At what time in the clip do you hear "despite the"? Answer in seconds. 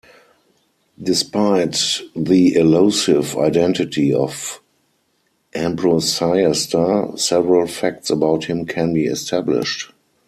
0.99-2.55